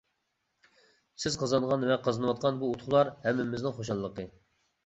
[1.25, 4.27] سىز قازانغان ۋە قازىنىۋاتقان بۇ ئۇتۇقلار ھەممىمىزنىڭ خۇشاللىقى.